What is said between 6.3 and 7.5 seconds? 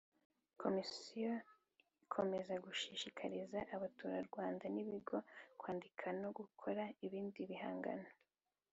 gukora ibindi